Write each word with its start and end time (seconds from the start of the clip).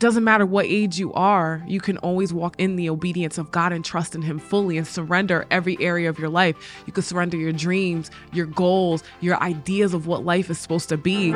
doesn't 0.00 0.24
matter 0.24 0.46
what 0.46 0.64
age 0.64 0.98
you 0.98 1.12
are, 1.12 1.62
you 1.66 1.78
can 1.78 1.98
always 1.98 2.32
walk 2.32 2.54
in 2.58 2.76
the 2.76 2.88
obedience 2.88 3.36
of 3.36 3.50
God 3.50 3.70
and 3.70 3.84
trust 3.84 4.14
in 4.14 4.22
Him 4.22 4.38
fully 4.38 4.78
and 4.78 4.86
surrender 4.86 5.44
every 5.50 5.78
area 5.78 6.08
of 6.08 6.18
your 6.18 6.30
life. 6.30 6.82
You 6.86 6.92
can 6.94 7.02
surrender 7.02 7.36
your 7.36 7.52
dreams, 7.52 8.10
your 8.32 8.46
goals, 8.46 9.04
your 9.20 9.38
ideas 9.42 9.92
of 9.92 10.06
what 10.06 10.24
life 10.24 10.48
is 10.48 10.58
supposed 10.58 10.88
to 10.88 10.96
be. 10.96 11.32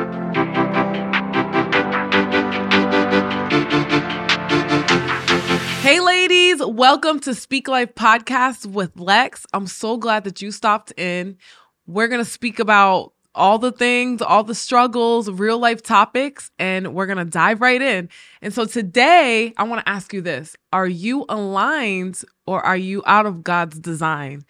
Hey, 5.82 6.00
ladies, 6.00 6.64
welcome 6.64 7.20
to 7.20 7.34
Speak 7.34 7.68
Life 7.68 7.94
Podcast 7.94 8.64
with 8.64 8.98
Lex. 8.98 9.44
I'm 9.52 9.66
so 9.66 9.98
glad 9.98 10.24
that 10.24 10.40
you 10.40 10.50
stopped 10.50 10.90
in. 10.96 11.36
We're 11.86 12.08
going 12.08 12.24
to 12.24 12.30
speak 12.30 12.58
about 12.58 13.12
all 13.34 13.58
the 13.58 13.72
things, 13.72 14.22
all 14.22 14.44
the 14.44 14.54
struggles, 14.54 15.30
real 15.30 15.58
life 15.58 15.82
topics, 15.82 16.50
and 16.58 16.94
we're 16.94 17.06
to 17.06 17.24
dive 17.24 17.60
right 17.60 17.80
in. 17.80 18.08
And 18.40 18.52
so 18.52 18.64
today, 18.64 19.52
I 19.56 19.64
want 19.64 19.84
to 19.84 19.88
ask 19.88 20.12
you 20.12 20.20
this 20.20 20.56
Are 20.72 20.86
you 20.86 21.24
aligned 21.28 22.22
or 22.46 22.62
are 22.62 22.76
you 22.76 23.02
out 23.06 23.26
of 23.26 23.42
God's 23.42 23.78
design? 23.78 24.44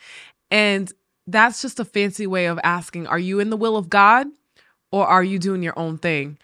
And 0.50 0.92
that's 1.26 1.62
just 1.62 1.80
a 1.80 1.84
fancy 1.84 2.26
way 2.26 2.46
of 2.46 2.58
asking 2.62 3.06
Are 3.06 3.18
you 3.18 3.40
in 3.40 3.50
the 3.50 3.56
will 3.56 3.76
of 3.76 3.88
God 3.88 4.26
or 4.92 5.06
are 5.06 5.24
you 5.24 5.38
doing 5.38 5.62
your 5.62 5.78
own 5.78 5.98
thing? 5.98 6.38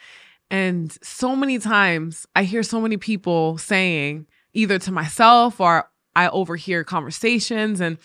And 0.50 0.96
so 1.02 1.36
many 1.36 1.58
times 1.58 2.26
I 2.34 2.42
hear 2.42 2.62
so 2.62 2.80
many 2.80 2.96
people 2.96 3.56
saying, 3.58 4.26
either 4.52 4.78
to 4.80 4.90
myself 4.90 5.60
or 5.60 5.88
I 6.16 6.28
overhear 6.28 6.82
conversations 6.82 7.80
and 7.80 7.98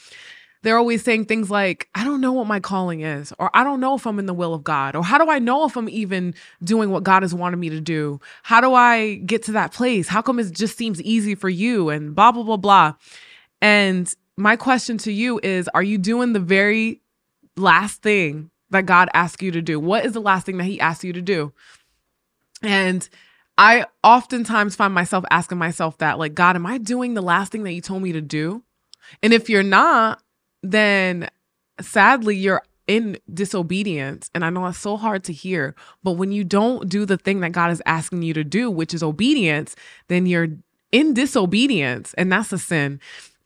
they're 0.66 0.80
always 0.80 1.04
saying 1.04 1.26
things 1.26 1.52
like, 1.52 1.88
I 1.94 2.04
don't 2.04 2.22
know 2.22 2.34
what 2.34 2.48
my 2.48 2.60
calling 2.60 3.02
is, 3.02 3.32
or 3.38 3.52
I 3.54 3.64
don't 3.64 3.80
know 3.80 3.94
if 3.94 4.08
I'm 4.08 4.18
in 4.18 4.26
the 4.26 4.34
will 4.34 4.56
of 4.56 4.64
God, 4.64 4.96
or 4.96 5.04
how 5.04 5.20
do 5.24 5.30
I 5.30 5.38
know 5.38 5.66
if 5.66 5.78
I'm 5.78 5.88
even 5.90 6.34
doing 6.64 6.90
what 6.90 7.04
God 7.04 7.22
has 7.22 7.36
wanted 7.36 7.58
me 7.58 7.70
to 7.70 7.80
do? 7.80 8.20
How 8.42 8.62
do 8.62 8.74
I 8.74 9.16
get 9.28 9.44
to 9.44 9.52
that 9.52 9.72
place? 9.72 10.08
How 10.08 10.24
come 10.24 10.40
it 10.40 10.52
just 10.52 10.76
seems 10.76 11.00
easy 11.04 11.36
for 11.36 11.50
you? 11.50 11.90
And 11.90 12.16
blah, 12.16 12.32
blah, 12.32 12.42
blah, 12.42 12.58
blah. 12.58 12.94
And 13.62 14.12
my 14.38 14.56
question 14.56 14.98
to 15.00 15.12
you 15.12 15.40
is 15.44 15.68
Are 15.76 15.84
you 15.84 16.00
doing 16.00 16.34
the 16.34 16.40
very 16.40 17.00
last 17.56 18.02
thing 18.02 18.50
that 18.72 18.88
God 18.88 19.08
asked 19.14 19.44
you 19.44 19.52
to 19.52 19.62
do? 19.62 19.80
What 19.80 20.04
is 20.04 20.14
the 20.14 20.20
last 20.20 20.48
thing 20.48 20.58
that 20.58 20.64
He 20.64 20.80
asked 20.80 21.04
you 21.04 21.14
to 21.14 21.22
do? 21.22 21.54
And 22.64 23.08
I 23.56 23.86
oftentimes 24.04 24.76
find 24.76 24.96
myself 24.96 25.26
asking 25.30 25.60
myself 25.60 26.00
that, 26.00 26.18
like, 26.18 26.34
God, 26.34 26.56
am 26.56 26.66
I 26.66 26.80
doing 26.80 27.14
the 27.14 27.22
last 27.22 27.52
thing 27.52 27.62
that 27.66 27.74
you 27.74 27.82
told 27.82 28.02
me 28.02 28.14
to 28.14 28.22
do? 28.22 28.64
And 29.22 29.32
if 29.32 29.48
you're 29.48 29.62
not, 29.62 30.24
then 30.72 31.30
sadly 31.80 32.36
you're 32.36 32.64
in 32.88 33.18
disobedience. 33.34 34.30
And 34.34 34.46
I 34.46 34.50
know 34.50 34.66
it's 34.68 34.78
so 34.78 34.98
hard 34.98 35.24
to 35.26 35.34
hear, 35.34 35.76
but 36.04 36.14
when 36.14 36.32
you 36.32 36.44
don't 36.44 36.88
do 36.88 37.06
the 37.06 37.18
thing 37.18 37.40
that 37.40 37.52
God 37.52 37.72
is 37.72 37.82
asking 37.86 38.22
you 38.22 38.34
to 38.34 38.44
do, 38.44 38.70
which 38.70 38.94
is 38.94 39.04
obedience, 39.04 39.76
then 40.08 40.26
you're 40.26 40.50
in 40.92 41.14
disobedience, 41.14 42.14
and 42.14 42.32
that's 42.32 42.54
a 42.54 42.58
sin. 42.58 43.00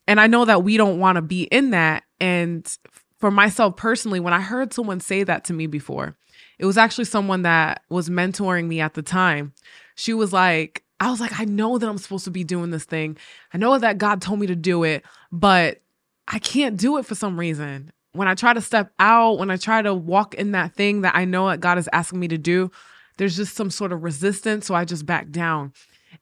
And 0.07 0.19
I 0.19 0.27
know 0.27 0.45
that 0.45 0.63
we 0.63 0.77
don't 0.77 0.99
want 0.99 1.15
to 1.15 1.21
be 1.21 1.43
in 1.43 1.71
that. 1.71 2.03
And 2.19 2.77
for 3.19 3.31
myself 3.31 3.75
personally, 3.75 4.19
when 4.19 4.33
I 4.33 4.41
heard 4.41 4.73
someone 4.73 4.99
say 4.99 5.23
that 5.23 5.45
to 5.45 5.53
me 5.53 5.67
before, 5.67 6.15
it 6.57 6.65
was 6.65 6.77
actually 6.77 7.05
someone 7.05 7.43
that 7.43 7.83
was 7.89 8.09
mentoring 8.09 8.67
me 8.67 8.81
at 8.81 8.93
the 8.93 9.01
time. 9.01 9.53
She 9.95 10.13
was 10.13 10.33
like, 10.33 10.83
I 10.99 11.09
was 11.09 11.21
like, 11.21 11.39
I 11.39 11.45
know 11.45 11.77
that 11.77 11.87
I'm 11.87 11.97
supposed 11.97 12.25
to 12.25 12.31
be 12.31 12.43
doing 12.43 12.71
this 12.71 12.83
thing. 12.83 13.17
I 13.53 13.57
know 13.57 13.77
that 13.77 13.97
God 13.97 14.21
told 14.21 14.39
me 14.39 14.47
to 14.47 14.55
do 14.55 14.83
it, 14.83 15.05
but 15.31 15.81
I 16.29 16.37
can't 16.39 16.77
do 16.77 16.97
it 16.97 17.05
for 17.05 17.15
some 17.15 17.39
reason. 17.39 17.91
When 18.13 18.27
I 18.27 18.35
try 18.35 18.53
to 18.53 18.61
step 18.61 18.91
out, 18.99 19.39
when 19.39 19.51
I 19.51 19.57
try 19.57 19.81
to 19.81 19.93
walk 19.93 20.35
in 20.35 20.51
that 20.51 20.75
thing 20.75 21.01
that 21.01 21.15
I 21.15 21.25
know 21.25 21.49
that 21.49 21.59
God 21.59 21.77
is 21.77 21.89
asking 21.91 22.19
me 22.19 22.27
to 22.27 22.37
do, 22.37 22.71
there's 23.17 23.35
just 23.35 23.55
some 23.55 23.71
sort 23.71 23.91
of 23.91 24.03
resistance. 24.03 24.67
So 24.67 24.75
I 24.75 24.85
just 24.85 25.05
back 25.05 25.31
down. 25.31 25.73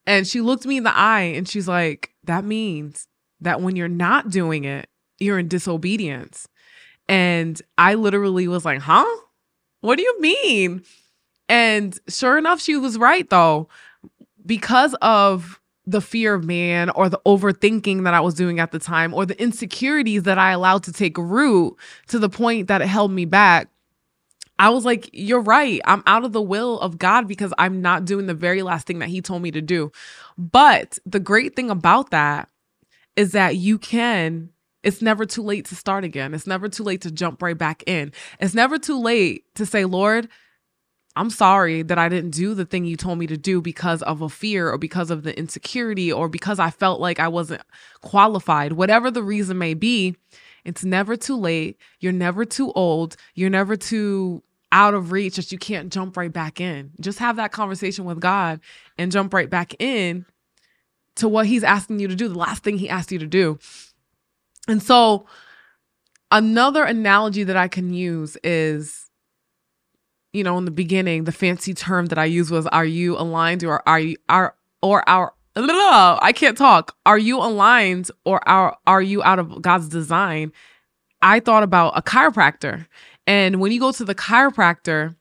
And 0.05 0.25
she 0.25 0.41
looked 0.41 0.65
me 0.65 0.77
in 0.77 0.83
the 0.83 0.95
eye 0.95 1.33
and 1.35 1.47
she's 1.47 1.67
like, 1.67 2.11
That 2.23 2.43
means 2.43 3.07
that 3.41 3.61
when 3.61 3.75
you're 3.75 3.87
not 3.87 4.29
doing 4.29 4.63
it, 4.63 4.89
you're 5.19 5.39
in 5.39 5.47
disobedience. 5.47 6.47
And 7.07 7.61
I 7.77 7.93
literally 7.93 8.47
was 8.47 8.65
like, 8.65 8.79
Huh? 8.79 9.05
What 9.81 9.97
do 9.97 10.03
you 10.03 10.21
mean? 10.21 10.83
And 11.49 11.97
sure 12.09 12.37
enough, 12.37 12.59
she 12.61 12.75
was 12.77 12.97
right 12.97 13.29
though. 13.29 13.69
Because 14.45 14.95
of 15.01 15.59
the 15.87 16.01
fear 16.01 16.33
of 16.33 16.43
man 16.43 16.89
or 16.91 17.07
the 17.07 17.21
overthinking 17.25 18.03
that 18.03 18.13
I 18.13 18.19
was 18.19 18.35
doing 18.35 18.59
at 18.59 18.71
the 18.71 18.77
time 18.77 19.13
or 19.13 19.25
the 19.25 19.41
insecurities 19.41 20.23
that 20.23 20.37
I 20.37 20.51
allowed 20.51 20.83
to 20.83 20.91
take 20.91 21.17
root 21.17 21.75
to 22.07 22.19
the 22.19 22.29
point 22.29 22.67
that 22.67 22.81
it 22.81 22.87
held 22.87 23.09
me 23.11 23.23
back. 23.23 23.69
I 24.59 24.69
was 24.69 24.83
like, 24.83 25.09
you're 25.13 25.41
right. 25.41 25.79
I'm 25.85 26.03
out 26.05 26.25
of 26.25 26.33
the 26.33 26.41
will 26.41 26.79
of 26.81 26.97
God 26.97 27.27
because 27.27 27.53
I'm 27.57 27.81
not 27.81 28.05
doing 28.05 28.25
the 28.25 28.33
very 28.33 28.63
last 28.63 28.85
thing 28.85 28.99
that 28.99 29.09
He 29.09 29.21
told 29.21 29.41
me 29.41 29.51
to 29.51 29.61
do. 29.61 29.91
But 30.37 30.99
the 31.05 31.21
great 31.21 31.55
thing 31.55 31.69
about 31.69 32.11
that 32.11 32.49
is 33.15 33.31
that 33.31 33.55
you 33.55 33.77
can, 33.77 34.49
it's 34.83 35.01
never 35.01 35.25
too 35.25 35.43
late 35.43 35.65
to 35.65 35.75
start 35.75 36.03
again. 36.03 36.33
It's 36.33 36.47
never 36.47 36.67
too 36.67 36.83
late 36.83 37.01
to 37.01 37.11
jump 37.11 37.41
right 37.41 37.57
back 37.57 37.83
in. 37.87 38.11
It's 38.39 38.53
never 38.53 38.77
too 38.77 38.99
late 38.99 39.43
to 39.55 39.65
say, 39.65 39.85
Lord, 39.85 40.27
I'm 41.17 41.31
sorry 41.31 41.81
that 41.81 41.97
I 41.97 42.09
didn't 42.09 42.31
do 42.31 42.53
the 42.53 42.65
thing 42.65 42.85
you 42.85 42.95
told 42.95 43.17
me 43.17 43.27
to 43.27 43.37
do 43.37 43.59
because 43.61 44.03
of 44.03 44.21
a 44.21 44.29
fear 44.29 44.69
or 44.69 44.77
because 44.77 45.09
of 45.09 45.23
the 45.23 45.37
insecurity 45.37 46.11
or 46.11 46.29
because 46.29 46.59
I 46.59 46.69
felt 46.69 47.01
like 47.01 47.19
I 47.19 47.27
wasn't 47.27 47.63
qualified. 48.01 48.73
Whatever 48.73 49.09
the 49.09 49.23
reason 49.23 49.57
may 49.57 49.73
be, 49.73 50.15
it's 50.63 50.83
never 50.83 51.15
too 51.15 51.35
late. 51.35 51.77
You're 51.99 52.13
never 52.13 52.45
too 52.45 52.71
old. 52.73 53.15
You're 53.33 53.49
never 53.49 53.75
too 53.75 54.43
out 54.71 54.93
of 54.93 55.11
reach 55.11 55.37
that 55.37 55.51
you 55.51 55.57
can't 55.57 55.91
jump 55.91 56.17
right 56.17 56.31
back 56.31 56.61
in. 56.61 56.91
Just 56.99 57.19
have 57.19 57.37
that 57.37 57.51
conversation 57.51 58.05
with 58.05 58.19
God 58.19 58.59
and 58.97 59.11
jump 59.11 59.33
right 59.33 59.49
back 59.49 59.73
in 59.81 60.25
to 61.15 61.27
what 61.27 61.47
He's 61.47 61.63
asking 61.63 61.99
you 61.99 62.07
to 62.07 62.15
do, 62.15 62.27
the 62.27 62.37
last 62.37 62.63
thing 62.63 62.77
He 62.77 62.89
asked 62.89 63.11
you 63.11 63.19
to 63.19 63.25
do. 63.27 63.57
And 64.67 64.83
so, 64.83 65.25
another 66.29 66.83
analogy 66.83 67.43
that 67.45 67.57
I 67.57 67.69
can 67.69 67.93
use 67.93 68.37
is 68.43 69.06
you 70.37 70.43
know, 70.43 70.57
in 70.57 70.65
the 70.65 70.71
beginning, 70.71 71.23
the 71.23 71.31
fancy 71.31 71.73
term 71.73 72.07
that 72.07 72.17
I 72.17 72.25
used 72.25 72.51
was 72.51 72.67
are 72.67 72.85
you 72.85 73.17
aligned 73.17 73.63
or 73.63 73.87
are 73.87 73.99
you 73.99 74.15
are 74.29 74.55
or 74.81 75.07
our 75.09 75.33
I 75.55 76.33
can't 76.35 76.57
talk. 76.57 76.95
Are 77.05 77.17
you 77.17 77.39
aligned 77.39 78.11
or 78.25 78.47
are 78.47 78.77
are 78.85 79.01
you 79.01 79.23
out 79.23 79.39
of 79.39 79.61
God's 79.61 79.89
design? 79.89 80.51
I 81.21 81.39
thought 81.39 81.63
about 81.63 81.97
a 81.97 82.01
chiropractor. 82.01 82.85
And 83.25 83.59
when 83.59 83.71
you 83.71 83.79
go 83.79 83.91
to 83.91 84.05
the 84.05 84.13
chiropractor, 84.13 85.15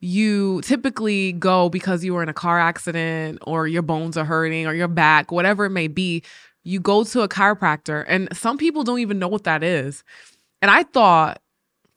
you 0.00 0.62
typically 0.62 1.32
go 1.32 1.68
because 1.68 2.02
you 2.02 2.14
were 2.14 2.22
in 2.22 2.28
a 2.28 2.34
car 2.34 2.58
accident 2.58 3.38
or 3.42 3.68
your 3.68 3.82
bones 3.82 4.16
are 4.16 4.24
hurting 4.24 4.66
or 4.66 4.74
your 4.74 4.88
back, 4.88 5.30
whatever 5.30 5.66
it 5.66 5.70
may 5.70 5.86
be. 5.86 6.22
You 6.64 6.80
go 6.80 7.04
to 7.04 7.22
a 7.22 7.28
chiropractor, 7.28 8.04
and 8.06 8.28
some 8.36 8.56
people 8.56 8.84
don't 8.84 9.00
even 9.00 9.18
know 9.18 9.28
what 9.28 9.44
that 9.44 9.62
is. 9.62 10.04
And 10.60 10.70
I 10.70 10.84
thought 10.84 11.42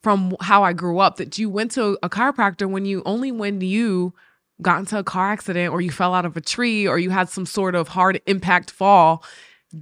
from 0.06 0.36
how 0.40 0.62
I 0.62 0.72
grew 0.72 1.00
up 1.00 1.16
that 1.16 1.36
you 1.36 1.50
went 1.50 1.72
to 1.72 1.98
a 2.00 2.08
chiropractor 2.08 2.70
when 2.70 2.84
you 2.84 3.02
only 3.04 3.32
when 3.32 3.60
you 3.60 4.14
got 4.62 4.78
into 4.78 4.96
a 4.96 5.02
car 5.02 5.32
accident 5.32 5.72
or 5.72 5.80
you 5.80 5.90
fell 5.90 6.14
out 6.14 6.24
of 6.24 6.36
a 6.36 6.40
tree 6.40 6.86
or 6.86 6.96
you 6.96 7.10
had 7.10 7.28
some 7.28 7.44
sort 7.44 7.74
of 7.74 7.88
hard 7.88 8.22
impact 8.26 8.70
fall. 8.70 9.24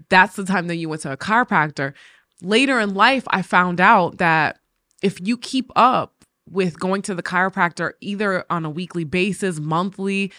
That's 0.09 0.35
the 0.37 0.47
time 0.47 0.67
that 0.69 0.77
you 0.77 0.89
went 0.89 1.03
to 1.03 1.13
a 1.13 1.19
chiropractor. 1.19 1.93
Later 2.41 2.81
in 2.81 2.95
life, 2.95 3.25
I 3.29 3.43
found 3.43 3.83
out 3.83 4.17
that 4.17 4.61
if 5.03 5.21
you 5.21 5.37
keep 5.37 5.71
up 5.77 6.25
with 6.49 6.81
going 6.81 7.03
to 7.03 7.15
the 7.15 7.23
chiropractor 7.23 7.93
either 8.01 8.47
on 8.49 8.65
a 8.65 8.71
weekly 8.71 9.05
basis, 9.05 9.61
monthly, 9.61 10.33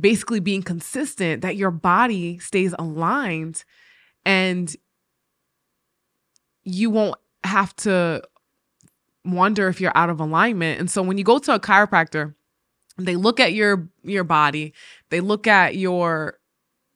basically 0.00 0.40
being 0.40 0.62
consistent, 0.62 1.42
that 1.42 1.54
your 1.54 1.70
body 1.70 2.38
stays 2.38 2.74
aligned 2.78 3.62
and 4.24 4.74
you 6.64 6.88
won't 6.88 7.18
have 7.44 7.76
to 7.76 8.22
wonder 9.32 9.68
if 9.68 9.80
you're 9.80 9.96
out 9.96 10.10
of 10.10 10.20
alignment. 10.20 10.80
And 10.80 10.90
so 10.90 11.02
when 11.02 11.18
you 11.18 11.24
go 11.24 11.38
to 11.38 11.54
a 11.54 11.60
chiropractor, 11.60 12.34
they 12.96 13.16
look 13.16 13.40
at 13.40 13.52
your 13.52 13.88
your 14.02 14.24
body, 14.24 14.74
they 15.10 15.20
look 15.20 15.46
at 15.46 15.76
your 15.76 16.38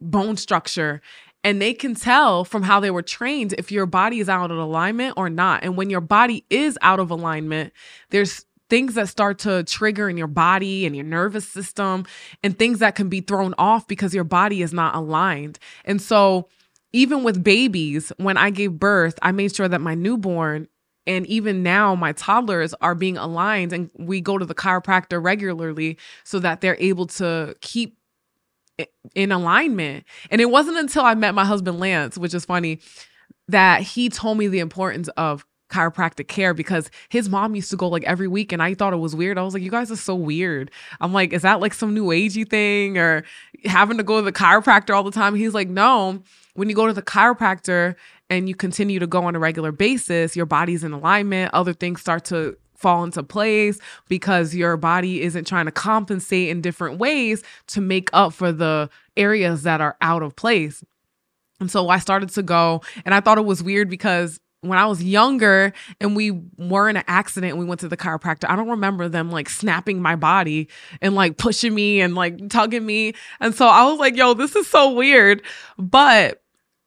bone 0.01 0.37
structure, 0.37 1.01
and 1.45 1.63
they 1.63 1.75
can 1.75 1.95
tell 1.95 2.45
from 2.45 2.63
how 2.63 2.81
they 2.81 2.91
were 2.91 3.03
trained 3.03 3.53
if 3.55 3.71
your 3.71 3.87
body 3.87 4.21
is 4.21 4.29
out 4.29 4.51
of 4.51 4.59
alignment 4.59 5.15
or 5.17 5.31
not. 5.31 5.63
And 5.63 5.77
when 5.77 5.91
your 5.91 6.01
body 6.01 6.45
is 6.51 6.79
out 6.83 7.01
of 7.01 7.11
alignment, 7.11 7.73
there's 8.11 8.45
things 8.69 8.95
that 8.95 9.09
start 9.09 9.39
to 9.41 9.63
trigger 9.65 10.09
in 10.09 10.17
your 10.17 10.27
body 10.27 10.87
and 10.87 10.97
your 10.97 11.05
nervous 11.05 11.47
system 11.47 12.07
and 12.43 12.59
things 12.59 12.79
that 12.79 12.95
can 12.95 13.09
be 13.09 13.21
thrown 13.21 13.55
off 13.59 13.87
because 13.87 14.15
your 14.15 14.25
body 14.25 14.63
is 14.63 14.73
not 14.73 14.95
aligned. 14.95 15.59
And 15.85 16.01
so 16.01 16.49
even 16.93 17.23
with 17.23 17.45
babies, 17.45 18.13
when 18.17 18.37
I 18.37 18.51
gave 18.51 18.73
birth, 18.73 19.19
I 19.21 19.33
made 19.33 19.55
sure 19.55 19.69
that 19.69 19.81
my 19.81 19.95
newborn 19.95 20.69
and 21.07 21.27
even 21.27 21.63
now 21.63 21.95
my 21.95 22.13
toddlers 22.13 22.75
are 22.81 22.95
being 22.95 23.17
aligned 23.17 23.73
and 23.73 23.91
we 23.99 24.21
go 24.21 24.39
to 24.39 24.45
the 24.45 24.55
chiropractor 24.55 25.23
regularly 25.23 25.99
so 26.25 26.39
that 26.39 26.61
they're 26.61 26.77
able 26.79 27.07
to 27.07 27.57
keep 27.61 27.97
in 29.15 29.31
alignment 29.31 30.05
and 30.31 30.41
it 30.41 30.51
wasn't 30.51 30.77
until 30.77 31.03
i 31.03 31.15
met 31.15 31.35
my 31.35 31.45
husband 31.45 31.79
lance 31.79 32.17
which 32.17 32.35
is 32.35 32.45
funny 32.45 32.81
that 33.49 33.83
he 33.83 34.09
told 34.09 34.39
me 34.39 34.49
the 34.49 34.61
importance 34.61 35.09
of 35.17 35.45
chiropractic 35.73 36.29
care 36.29 36.55
because 36.55 36.91
his 37.09 37.29
mom 37.29 37.55
used 37.55 37.71
to 37.71 37.77
go 37.77 37.89
like 37.89 38.05
every 38.05 38.29
week 38.29 38.53
and 38.53 38.63
I 38.63 38.75
thought 38.75 38.93
it 38.93 38.99
was 38.99 39.17
weird. 39.17 39.39
I 39.39 39.43
was 39.43 39.55
like, 39.55 39.63
you 39.63 39.71
guys 39.71 39.91
are 39.91 39.97
so 39.97 40.15
weird. 40.15 40.71
I'm 41.01 41.13
like, 41.13 41.33
is 41.33 41.43
that 41.43 41.61
like 41.61 41.75
some 41.75 41.95
new 41.95 42.07
agey 42.07 42.49
thing 42.49 42.99
or 42.99 43.25
having 43.65 43.97
to 43.97 44.03
go 44.03 44.17
to 44.17 44.23
the 44.23 44.33
chiropractor 44.33 44.95
all 44.95 45.03
the 45.03 45.11
time? 45.11 45.35
He's 45.35 45.55
like, 45.55 45.69
no. 45.69 46.23
When 46.55 46.69
you 46.69 46.75
go 46.75 46.87
to 46.87 46.93
the 46.93 47.03
chiropractor 47.03 47.97
and 48.33 48.49
you 48.49 48.55
continue 48.55 48.99
to 48.99 49.07
go 49.07 49.25
on 49.25 49.37
a 49.37 49.39
regular 49.39 49.73
basis, 49.73 50.35
your 50.35 50.47
body's 50.47 50.83
in 50.83 50.93
alignment, 50.93 51.53
other 51.53 51.75
things 51.75 52.01
start 52.01 52.25
to 52.25 52.57
fall 52.75 53.05
into 53.05 53.23
place 53.23 53.79
because 54.09 54.55
your 54.55 54.77
body 54.79 55.21
isn't 55.21 55.47
trying 55.47 55.67
to 55.67 55.71
compensate 55.71 56.49
in 56.49 56.63
different 56.63 56.99
ways 56.99 57.43
to 57.67 57.81
make 57.81 58.09
up 58.15 58.33
for 58.33 58.51
the 58.51 58.89
areas 59.19 59.65
that 59.65 59.83
are 59.83 59.97
out 60.01 60.23
of 60.23 60.35
place. 60.35 60.83
And 61.61 61.71
so 61.71 61.91
I 61.91 61.99
started 61.99 62.31
to 62.31 62.43
go, 62.43 62.81
and 63.05 63.15
I 63.15 63.21
thought 63.21 63.37
it 63.37 63.45
was 63.45 63.63
weird 63.63 63.91
because 63.91 64.41
when 64.63 64.79
I 64.79 64.87
was 64.87 65.03
younger 65.03 65.75
and 66.01 66.17
we 66.17 66.31
were 66.57 66.89
in 66.89 66.97
an 66.97 67.05
accident 67.07 67.51
and 67.51 67.61
we 67.61 67.67
went 67.67 67.81
to 67.81 67.89
the 67.89 67.97
chiropractor, 67.99 68.49
I 68.49 68.57
don't 68.57 68.71
remember 68.71 69.09
them 69.09 69.31
like 69.31 69.51
snapping 69.51 70.01
my 70.01 70.17
body 70.17 70.69
and 71.03 71.15
like 71.15 71.37
pushing 71.37 71.75
me 71.75 72.01
and 72.01 72.15
like 72.15 72.49
tugging 72.49 72.87
me. 72.87 73.13
And 73.41 73.55
so 73.55 73.67
I 73.67 73.85
was 73.85 73.99
like, 73.99 74.17
yo, 74.17 74.33
this 74.33 74.57
is 74.57 74.67
so 74.67 74.93
weird. 74.93 75.43
But 75.79 76.43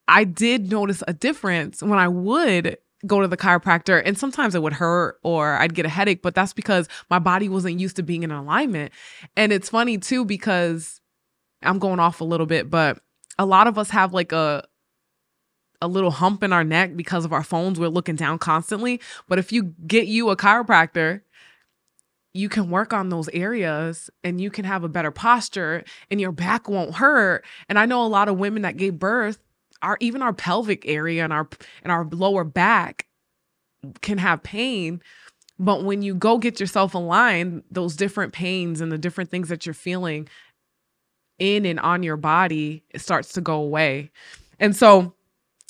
I 0.08 0.24
did 0.24 0.70
notice 0.72 1.04
a 1.08 1.14
difference 1.14 1.82
when 1.82 2.00
I 2.00 2.08
would 2.08 2.78
go 3.06 3.22
to 3.22 3.28
the 3.28 3.38
chiropractor 3.38 4.02
and 4.04 4.18
sometimes 4.18 4.56
it 4.56 4.62
would 4.62 4.74
hurt 4.74 5.20
or 5.24 5.54
I'd 5.54 5.76
get 5.76 5.86
a 5.86 5.90
headache, 5.90 6.22
but 6.22 6.36
that's 6.36 6.54
because 6.54 6.88
my 7.10 7.20
body 7.20 7.50
wasn't 7.50 7.80
used 7.80 7.96
to 7.98 8.04
being 8.04 8.24
in 8.24 8.32
alignment. 8.32 8.92
And 9.36 9.52
it's 9.52 9.70
funny 9.70 9.98
too 9.98 10.26
because 10.26 11.02
I'm 11.62 11.80
going 11.80 12.00
off 12.00 12.22
a 12.22 12.26
little 12.26 12.46
bit, 12.46 12.70
but 12.70 13.00
a 13.38 13.46
lot 13.46 13.68
of 13.68 13.78
us 13.78 13.90
have 13.90 14.14
like 14.14 14.32
a 14.32 14.66
a 15.82 15.88
little 15.88 16.12
hump 16.12 16.42
in 16.42 16.54
our 16.54 16.64
neck 16.64 16.96
because 16.96 17.26
of 17.26 17.34
our 17.34 17.44
phones. 17.44 17.80
We're 17.80 17.90
looking 17.90 18.16
down 18.16 18.40
constantly. 18.40 19.02
But 19.28 19.40
if 19.40 19.52
you 19.52 19.76
get 19.86 20.08
you 20.08 20.30
a 20.30 20.38
chiropractor, 20.38 21.22
you 22.34 22.50
can 22.50 22.70
work 22.70 22.92
on 22.92 23.10
those 23.10 23.30
areas 23.30 24.10
and 24.24 24.42
you 24.42 24.50
can 24.50 24.66
have 24.66 24.84
a 24.84 24.90
better 24.90 25.12
posture 25.12 25.84
and 26.10 26.20
your 26.20 26.32
back 26.32 26.68
won't 26.68 26.96
hurt. 26.96 27.46
And 27.70 27.78
I 27.78 27.86
know 27.86 28.04
a 28.04 28.08
lot 28.08 28.28
of 28.30 28.38
women 28.38 28.64
that 28.64 28.78
gave 28.78 29.00
birth, 29.00 29.40
our 29.86 29.98
even 30.02 30.22
our 30.22 30.34
pelvic 30.34 30.86
area 30.88 31.24
and 31.24 31.32
our 31.32 31.48
and 31.84 31.92
our 31.92 32.06
lower 32.06 32.44
back 32.44 33.08
can 34.02 34.18
have 34.18 34.44
pain. 34.44 35.02
But 35.58 35.86
when 35.86 36.02
you 36.02 36.16
go 36.16 36.38
get 36.38 36.60
yourself 36.60 36.96
aligned, 36.96 37.64
those 37.72 37.96
different 37.96 38.34
pains 38.34 38.82
and 38.82 38.92
the 38.92 38.98
different 38.98 39.30
things 39.30 39.48
that 39.48 39.66
you're 39.66 39.74
feeling 39.74 40.28
in 41.40 41.66
and 41.66 41.80
on 41.80 42.04
your 42.04 42.18
body, 42.18 42.84
it 42.90 43.00
starts 43.00 43.34
to 43.34 43.42
go 43.42 43.62
away. 43.62 44.12
And 44.60 44.76
so 44.76 45.14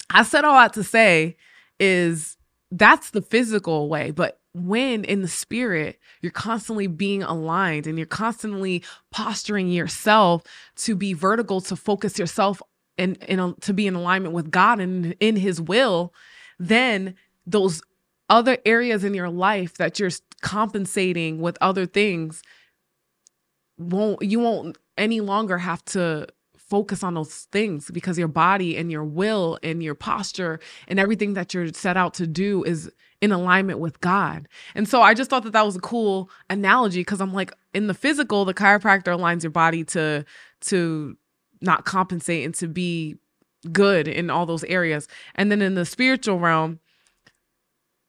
I 0.10 0.24
said 0.24 0.46
all 0.46 0.56
that 0.56 0.74
to 0.74 0.84
say 0.84 1.36
is 1.80 2.38
that's 2.72 3.12
the 3.12 3.22
physical 3.22 3.90
way, 3.90 4.12
but 4.12 4.40
when 4.54 5.04
in 5.04 5.22
the 5.22 5.28
spirit 5.28 6.00
you're 6.22 6.32
constantly 6.32 6.88
being 6.88 7.22
aligned 7.22 7.86
and 7.86 7.98
you're 7.98 8.08
constantly 8.08 8.82
posturing 9.12 9.68
yourself 9.68 10.44
to 10.78 10.96
be 10.96 11.12
vertical 11.12 11.60
to 11.60 11.76
focus 11.76 12.18
yourself 12.18 12.62
and 12.98 13.62
to 13.62 13.74
be 13.74 13.88
in 13.88 13.96
alignment 13.96 14.34
with 14.34 14.52
God 14.52 14.80
and 14.80 15.16
in 15.20 15.36
his 15.36 15.62
will 15.62 16.14
then 16.60 17.16
those 17.46 17.82
other 18.30 18.58
areas 18.66 19.04
in 19.04 19.14
your 19.14 19.30
life 19.30 19.76
that 19.76 20.00
you're 20.00 20.12
compensating 20.42 21.40
with 21.40 21.58
other 21.62 21.86
things 21.86 22.42
won't 23.78 24.22
you 24.22 24.40
won't 24.40 24.78
any 24.98 25.22
longer 25.22 25.58
have 25.58 25.84
to 25.86 26.28
focus 26.58 27.04
on 27.04 27.14
those 27.14 27.48
things 27.52 27.92
because 27.92 28.18
your 28.18 28.28
body 28.28 28.76
and 28.76 28.92
your 28.92 29.04
will 29.04 29.60
and 29.62 29.84
your 29.84 29.94
posture 29.94 30.60
and 30.88 31.00
everything 31.00 31.34
that 31.36 31.54
you're 31.54 31.72
set 31.74 31.96
out 31.96 32.14
to 32.16 32.26
do 32.26 32.64
is 32.64 32.92
in 33.22 33.32
alignment 33.32 33.80
with 33.80 34.02
God. 34.02 34.48
And 34.74 34.90
so 34.90 35.02
I 35.02 35.14
just 35.14 35.30
thought 35.30 35.44
that 35.44 35.54
that 35.54 35.66
was 35.66 35.76
a 35.76 35.82
cool 35.82 36.30
analogy 36.50 37.02
because 37.02 37.22
I'm 37.22 37.34
like 37.34 37.54
in 37.74 37.88
the 37.88 37.94
physical 37.94 38.46
the 38.46 38.54
chiropractor 38.54 39.16
aligns 39.16 39.44
your 39.44 39.52
body 39.52 39.84
to 39.86 40.26
to 40.62 41.18
not 41.62 41.86
compensate 41.86 42.46
and 42.46 42.56
to 42.56 42.68
be 42.68 43.18
good 43.72 44.08
in 44.08 44.30
all 44.30 44.46
those 44.46 44.64
areas. 44.66 45.08
And 45.36 45.52
then 45.52 45.62
in 45.62 45.76
the 45.76 45.86
spiritual 45.86 46.40
realm 46.40 46.80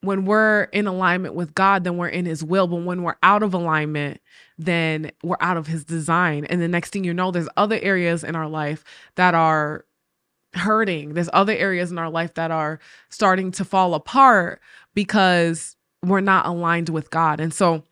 when 0.06 0.24
we're 0.24 0.64
in 0.64 0.86
alignment 0.86 1.34
with 1.34 1.54
God, 1.54 1.84
then 1.84 1.96
we're 1.96 2.08
in 2.08 2.26
his 2.26 2.44
will. 2.44 2.66
But 2.66 2.84
when 2.84 3.02
we're 3.02 3.16
out 3.22 3.42
of 3.42 3.52
alignment, 3.54 4.20
then 4.56 5.10
we're 5.22 5.36
out 5.40 5.56
of 5.56 5.66
his 5.66 5.84
design. 5.84 6.44
And 6.46 6.62
the 6.62 6.68
next 6.68 6.92
thing 6.92 7.04
you 7.04 7.12
know, 7.12 7.30
there's 7.30 7.48
other 7.56 7.78
areas 7.82 8.22
in 8.22 8.36
our 8.36 8.48
life 8.48 8.84
that 9.16 9.34
are 9.34 9.84
hurting. 10.54 11.14
There's 11.14 11.28
other 11.32 11.54
areas 11.54 11.90
in 11.90 11.98
our 11.98 12.10
life 12.10 12.34
that 12.34 12.50
are 12.50 12.78
starting 13.10 13.50
to 13.52 13.64
fall 13.64 13.94
apart 13.94 14.60
because 14.94 15.76
we're 16.02 16.20
not 16.20 16.46
aligned 16.46 16.88
with 16.88 17.10
God. 17.10 17.40
And 17.40 17.52
so 17.52 17.82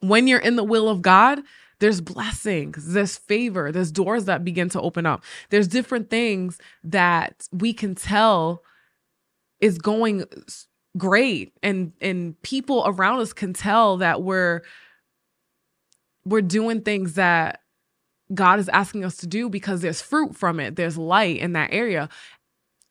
when 0.00 0.26
you're 0.26 0.40
in 0.40 0.56
the 0.56 0.64
will 0.64 0.88
of 0.88 1.02
God, 1.02 1.40
there's 1.82 2.00
blessings, 2.00 2.92
there's 2.92 3.18
favor, 3.18 3.72
there's 3.72 3.90
doors 3.90 4.26
that 4.26 4.44
begin 4.44 4.68
to 4.68 4.80
open 4.80 5.04
up. 5.04 5.24
There's 5.50 5.66
different 5.66 6.10
things 6.10 6.58
that 6.84 7.48
we 7.50 7.72
can 7.72 7.96
tell 7.96 8.62
is 9.60 9.78
going 9.78 10.24
great 10.96 11.52
and 11.60 11.92
and 12.00 12.40
people 12.42 12.84
around 12.86 13.18
us 13.18 13.32
can 13.32 13.52
tell 13.52 13.96
that 13.96 14.22
we're 14.22 14.62
we're 16.24 16.40
doing 16.40 16.82
things 16.82 17.14
that 17.14 17.62
God 18.32 18.60
is 18.60 18.68
asking 18.68 19.04
us 19.04 19.16
to 19.16 19.26
do 19.26 19.48
because 19.48 19.80
there's 19.80 20.00
fruit 20.00 20.36
from 20.36 20.60
it. 20.60 20.76
There's 20.76 20.96
light 20.96 21.38
in 21.38 21.54
that 21.54 21.72
area. 21.72 22.08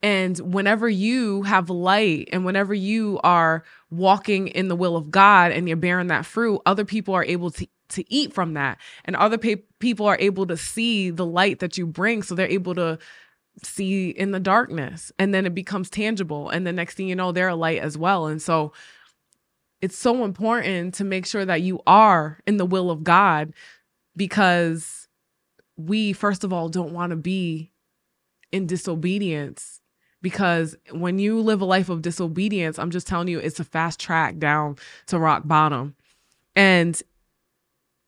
And 0.03 0.37
whenever 0.39 0.89
you 0.89 1.43
have 1.43 1.69
light 1.69 2.27
and 2.33 2.43
whenever 2.43 2.73
you 2.73 3.21
are 3.23 3.63
walking 3.89 4.49
in 4.49 4.67
the 4.67 4.75
will 4.75 4.97
of 4.97 5.11
God 5.11 5.51
and 5.53 5.69
you're 5.69 5.77
bearing 5.77 6.07
that 6.07 6.25
fruit, 6.25 6.59
other 6.65 6.83
people 6.83 7.13
are 7.13 7.23
able 7.23 7.51
to 7.51 7.67
to 7.91 8.13
eat 8.13 8.33
from 8.33 8.53
that. 8.55 8.77
And 9.05 9.15
other 9.15 9.37
pe- 9.37 9.63
people 9.79 10.05
are 10.07 10.17
able 10.19 10.45
to 10.47 10.57
see 10.57 11.09
the 11.09 11.25
light 11.25 11.59
that 11.59 11.77
you 11.77 11.85
bring 11.85 12.23
so 12.23 12.35
they're 12.35 12.47
able 12.47 12.75
to 12.75 12.97
see 13.63 14.09
in 14.09 14.31
the 14.31 14.39
darkness 14.39 15.11
and 15.19 15.33
then 15.33 15.45
it 15.45 15.53
becomes 15.53 15.89
tangible 15.89 16.49
and 16.49 16.65
the 16.65 16.71
next 16.71 16.95
thing 16.95 17.07
you 17.07 17.15
know 17.15 17.31
they're 17.31 17.49
a 17.49 17.55
light 17.55 17.79
as 17.79 17.97
well 17.97 18.27
and 18.27 18.41
so 18.41 18.71
it's 19.81 19.97
so 19.97 20.23
important 20.23 20.93
to 20.93 21.03
make 21.03 21.25
sure 21.25 21.43
that 21.43 21.61
you 21.61 21.81
are 21.85 22.39
in 22.47 22.57
the 22.57 22.65
will 22.65 22.89
of 22.89 23.03
God 23.03 23.53
because 24.15 25.07
we 25.75 26.13
first 26.13 26.43
of 26.43 26.53
all 26.53 26.69
don't 26.69 26.93
want 26.93 27.09
to 27.09 27.15
be 27.15 27.71
in 28.51 28.67
disobedience 28.67 29.81
because 30.21 30.75
when 30.91 31.19
you 31.19 31.41
live 31.41 31.61
a 31.61 31.65
life 31.65 31.89
of 31.89 32.01
disobedience 32.01 32.79
I'm 32.79 32.91
just 32.91 33.07
telling 33.07 33.27
you 33.27 33.39
it's 33.39 33.59
a 33.59 33.65
fast 33.65 33.99
track 33.99 34.37
down 34.37 34.77
to 35.07 35.19
rock 35.19 35.43
bottom 35.45 35.95
and 36.55 37.01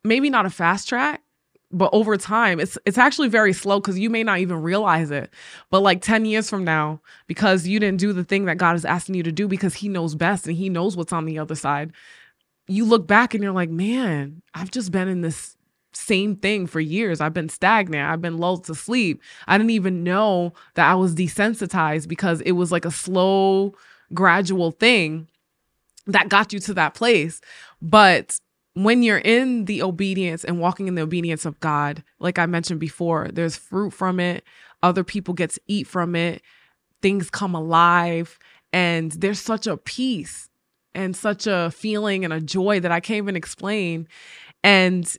maybe 0.03 0.29
not 0.29 0.45
a 0.45 0.49
fast 0.49 0.87
track 0.89 1.21
but 1.71 1.89
over 1.91 2.15
time 2.17 2.59
it's 2.59 2.77
it's 2.85 2.99
actually 2.99 3.27
very 3.27 3.51
slow 3.51 3.79
because 3.79 3.97
you 3.97 4.09
may 4.09 4.23
not 4.23 4.37
even 4.37 4.61
realize 4.61 5.09
it. 5.09 5.31
But 5.71 5.81
like 5.81 6.01
10 6.03 6.25
years 6.25 6.47
from 6.47 6.63
now 6.63 7.01
because 7.25 7.65
you 7.65 7.79
didn't 7.79 7.99
do 7.99 8.13
the 8.13 8.23
thing 8.23 8.45
that 8.45 8.57
god 8.57 8.75
is 8.75 8.85
asking 8.85 9.15
you 9.15 9.23
to 9.23 9.31
do 9.31 9.47
because 9.47 9.73
he 9.73 9.89
knows 9.89 10.13
best 10.13 10.45
and 10.47 10.55
he 10.55 10.69
knows 10.69 10.95
what's 10.95 11.13
on 11.13 11.25
the 11.25 11.39
other 11.39 11.55
side 11.55 11.91
you 12.67 12.85
look 12.85 13.07
back 13.07 13.33
and 13.33 13.43
you're 13.43 13.51
like 13.51 13.69
man 13.69 14.41
i've 14.53 14.71
just 14.71 14.91
been 14.91 15.07
in 15.07 15.21
this 15.21 15.57
same 15.95 16.35
thing 16.35 16.67
for 16.67 16.79
years. 16.79 17.21
I've 17.21 17.33
been 17.33 17.49
stagnant. 17.49 18.09
I've 18.09 18.21
been 18.21 18.37
lulled 18.37 18.65
to 18.65 18.75
sleep. 18.75 19.21
I 19.47 19.57
didn't 19.57 19.71
even 19.71 20.03
know 20.03 20.53
that 20.75 20.89
i 20.89 20.95
was 20.95 21.15
desensitized 21.15 22.07
because 22.07 22.41
it 22.41 22.53
was 22.53 22.71
like 22.71 22.85
a 22.85 22.91
slow 22.91 23.73
gradual 24.13 24.71
thing 24.71 25.27
that 26.07 26.29
got 26.29 26.51
you 26.51 26.59
to 26.59 26.73
that 26.73 26.93
place. 26.93 27.41
But 27.81 28.39
when 28.73 29.03
you're 29.03 29.19
in 29.19 29.65
the 29.65 29.83
obedience 29.83 30.43
and 30.43 30.59
walking 30.59 30.87
in 30.87 30.95
the 30.95 31.01
obedience 31.01 31.45
of 31.45 31.59
God, 31.59 32.03
like 32.19 32.39
I 32.39 32.45
mentioned 32.45 32.79
before, 32.79 33.29
there's 33.31 33.55
fruit 33.55 33.91
from 33.91 34.19
it. 34.19 34.43
Other 34.81 35.03
people 35.03 35.33
get 35.33 35.51
to 35.51 35.61
eat 35.67 35.87
from 35.87 36.15
it. 36.15 36.41
Things 37.01 37.29
come 37.29 37.53
alive. 37.53 38.39
And 38.71 39.11
there's 39.11 39.39
such 39.39 39.67
a 39.67 39.77
peace 39.77 40.49
and 40.95 41.15
such 41.15 41.47
a 41.47 41.71
feeling 41.71 42.25
and 42.25 42.33
a 42.33 42.41
joy 42.41 42.79
that 42.79 42.91
I 42.91 42.99
can't 42.99 43.17
even 43.17 43.35
explain. 43.35 44.07
And 44.63 45.15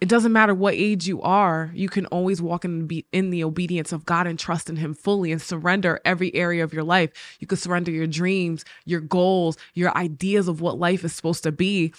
it 0.00 0.08
doesn't 0.10 0.32
matter 0.32 0.54
what 0.54 0.74
age 0.74 1.08
you 1.08 1.22
are, 1.22 1.70
you 1.74 1.88
can 1.88 2.04
always 2.06 2.42
walk 2.42 2.66
in 2.66 2.86
the, 2.86 3.06
in 3.12 3.30
the 3.30 3.42
obedience 3.42 3.92
of 3.92 4.04
God 4.04 4.26
and 4.26 4.38
trust 4.38 4.68
in 4.68 4.76
Him 4.76 4.92
fully 4.92 5.32
and 5.32 5.40
surrender 5.40 6.00
every 6.04 6.34
area 6.34 6.62
of 6.62 6.74
your 6.74 6.84
life. 6.84 7.36
You 7.40 7.46
could 7.46 7.58
surrender 7.58 7.90
your 7.90 8.06
dreams, 8.06 8.64
your 8.84 9.00
goals, 9.00 9.56
your 9.72 9.96
ideas 9.96 10.48
of 10.48 10.60
what 10.60 10.78
life 10.78 11.02
is 11.02 11.14
supposed 11.14 11.44
to 11.44 11.52
be. 11.52 11.94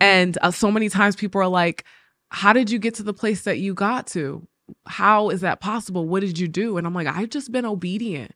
And 0.00 0.36
uh, 0.42 0.50
so 0.50 0.70
many 0.70 0.88
times 0.88 1.14
people 1.14 1.40
are 1.40 1.48
like, 1.48 1.84
How 2.30 2.52
did 2.52 2.70
you 2.70 2.78
get 2.78 2.94
to 2.94 3.02
the 3.02 3.14
place 3.14 3.42
that 3.42 3.58
you 3.58 3.74
got 3.74 4.06
to? 4.08 4.46
How 4.86 5.30
is 5.30 5.40
that 5.42 5.60
possible? 5.60 6.08
What 6.08 6.20
did 6.20 6.38
you 6.38 6.48
do? 6.48 6.76
And 6.76 6.86
I'm 6.86 6.94
like, 6.94 7.06
I've 7.06 7.30
just 7.30 7.52
been 7.52 7.66
obedient 7.66 8.32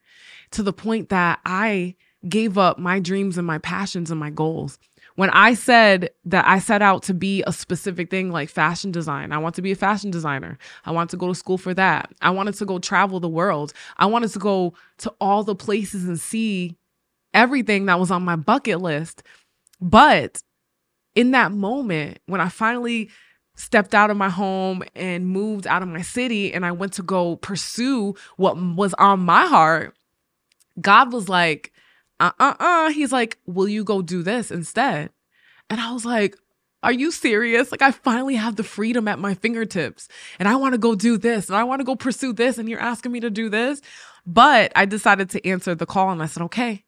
to 0.51 0.63
the 0.63 0.73
point 0.73 1.09
that 1.09 1.41
I 1.45 1.95
gave 2.29 2.59
up 2.59 2.79
my 2.79 3.01
dreams 3.01 3.39
and 3.39 3.47
my 3.47 3.59
passions 3.59 4.11
and 4.11 4.19
my 4.19 4.31
goals. 4.31 4.79
When 5.17 5.31
I 5.31 5.55
said 5.55 6.11
that 6.25 6.45
I 6.47 6.59
set 6.59 6.83
out 6.83 7.05
to 7.05 7.15
be 7.15 7.45
a 7.47 7.53
specific 7.53 8.11
thing 8.11 8.33
like 8.33 8.49
fashion 8.49 8.91
design, 8.91 9.31
I 9.31 9.39
want 9.39 9.55
to 9.57 9.63
be 9.63 9.71
a 9.71 9.77
fashion 9.77 10.11
designer. 10.11 10.59
I 10.85 10.91
want 10.91 11.11
to 11.11 11.17
go 11.17 11.29
to 11.29 11.35
school 11.35 11.59
for 11.59 11.73
that. 11.75 12.13
I 12.21 12.31
wanted 12.31 12.55
to 12.55 12.65
go 12.65 12.81
travel 12.81 13.21
the 13.21 13.29
world. 13.29 13.73
I 13.97 14.07
wanted 14.07 14.31
to 14.31 14.39
go 14.41 14.75
to 14.99 15.15
all 15.21 15.45
the 15.45 15.55
places 15.55 16.09
and 16.09 16.19
see 16.19 16.77
everything 17.33 17.87
that 17.87 18.01
was 18.01 18.11
on 18.11 18.25
my 18.25 18.35
bucket 18.35 18.81
list. 18.81 19.23
But 19.81 20.43
in 21.15 21.31
that 21.33 21.53
moment, 21.53 22.19
when 22.27 22.41
I 22.41 22.49
finally 22.49 23.11
stepped 23.57 23.95
out 23.95 24.11
of 24.11 24.17
my 24.17 24.29
home 24.29 24.83
and 24.95 25.29
moved 25.29 25.67
out 25.67 25.83
of 25.83 25.89
my 25.89 26.03
city 26.03 26.53
and 26.53 26.67
I 26.67 26.73
went 26.73 26.95
to 26.95 27.03
go 27.03 27.37
pursue 27.37 28.15
what 28.37 28.57
was 28.57 28.95
on 28.95 29.21
my 29.21 29.47
heart, 29.47 29.95
God 30.81 31.13
was 31.13 31.29
like, 31.29 31.73
uh 32.21 32.33
uh 32.39 32.55
uh. 32.59 32.91
He's 32.91 33.13
like, 33.13 33.39
will 33.47 33.69
you 33.69 33.85
go 33.85 34.03
do 34.03 34.23
this 34.23 34.51
instead? 34.51 35.11
And 35.71 35.81
I 35.81 35.93
was 35.93 36.05
like, 36.05 36.37
are 36.83 36.93
you 36.93 37.11
serious? 37.11 37.73
Like, 37.73 37.81
I 37.81 37.93
finally 37.93 38.35
have 38.35 38.57
the 38.57 38.63
freedom 38.63 39.09
at 39.09 39.19
my 39.19 39.35
fingertips 39.35 40.09
and 40.39 40.47
I 40.49 40.57
want 40.57 40.75
to 40.75 40.79
go 40.79 40.95
do 40.95 41.17
this 41.17 41.49
and 41.49 41.57
I 41.57 41.65
want 41.65 41.81
to 41.81 41.85
go 41.85 41.97
pursue 41.97 42.33
this. 42.33 42.59
And 42.59 42.69
you're 42.69 42.81
asking 42.81 43.13
me 43.13 43.21
to 43.21 43.31
do 43.31 43.49
this. 43.49 43.81
But 44.27 44.73
I 44.77 44.85
decided 44.85 45.31
to 45.31 45.47
answer 45.47 45.75
the 45.75 45.87
call 45.87 46.11
and 46.11 46.23
I 46.23 46.27
said, 46.27 46.43
okay. 46.45 46.85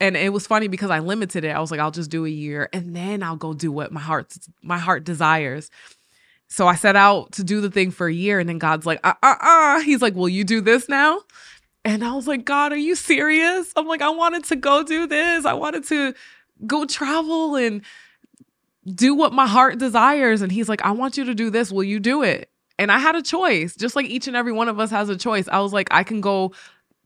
And 0.00 0.16
it 0.16 0.32
was 0.32 0.46
funny 0.46 0.68
because 0.68 0.90
I 0.90 0.98
limited 1.00 1.44
it. 1.44 1.50
I 1.50 1.60
was 1.60 1.70
like, 1.70 1.80
I'll 1.80 1.90
just 1.90 2.10
do 2.10 2.24
a 2.26 2.30
year 2.30 2.68
and 2.72 2.94
then 2.94 3.22
I'll 3.22 3.36
go 3.36 3.54
do 3.54 3.70
what 3.72 3.92
my 3.92 4.00
heart 4.00 4.36
my 4.62 4.78
heart 4.78 5.04
desires. 5.04 5.70
So 6.48 6.66
I 6.68 6.76
set 6.76 6.96
out 6.96 7.32
to 7.32 7.44
do 7.44 7.60
the 7.60 7.70
thing 7.70 7.90
for 7.90 8.06
a 8.06 8.12
year 8.12 8.38
and 8.38 8.48
then 8.48 8.58
God's 8.58 8.86
like, 8.86 9.00
uh 9.04 9.14
uh 9.22 9.34
uh. 9.40 9.80
He's 9.80 10.02
like, 10.02 10.14
Will 10.14 10.28
you 10.28 10.44
do 10.44 10.60
this 10.60 10.88
now? 10.88 11.20
And 11.84 12.04
I 12.04 12.14
was 12.14 12.26
like, 12.26 12.44
God, 12.44 12.72
are 12.72 12.76
you 12.76 12.96
serious? 12.96 13.72
I'm 13.76 13.86
like, 13.86 14.02
I 14.02 14.10
wanted 14.10 14.42
to 14.46 14.56
go 14.56 14.82
do 14.82 15.06
this. 15.06 15.44
I 15.44 15.52
wanted 15.52 15.84
to 15.84 16.14
go 16.66 16.84
travel 16.84 17.54
and 17.54 17.82
do 18.92 19.14
what 19.14 19.32
my 19.32 19.46
heart 19.46 19.78
desires. 19.78 20.42
And 20.42 20.50
he's 20.50 20.68
like, 20.68 20.82
I 20.82 20.90
want 20.90 21.16
you 21.16 21.24
to 21.24 21.34
do 21.34 21.48
this. 21.48 21.70
Will 21.70 21.84
you 21.84 22.00
do 22.00 22.22
it? 22.24 22.50
And 22.78 22.90
I 22.90 22.98
had 22.98 23.14
a 23.14 23.22
choice, 23.22 23.76
just 23.76 23.96
like 23.96 24.06
each 24.06 24.26
and 24.26 24.36
every 24.36 24.52
one 24.52 24.68
of 24.68 24.80
us 24.80 24.90
has 24.90 25.08
a 25.08 25.16
choice. 25.16 25.48
I 25.48 25.60
was 25.60 25.72
like, 25.72 25.88
I 25.90 26.02
can 26.02 26.20
go 26.20 26.52